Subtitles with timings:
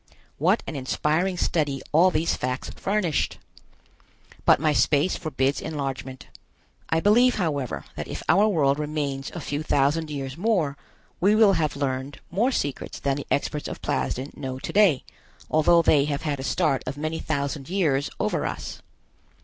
[0.39, 3.37] What an inspiring study all these facts furnished!
[4.45, 6.25] But my space forbids enlargement.
[6.89, 10.75] I believe, however, that if our world remains a few thousand years more,
[11.19, 15.03] we will have learned more secrets than the experts of Plasden know to day,
[15.51, 18.81] although they have had a start of many thousand years over us.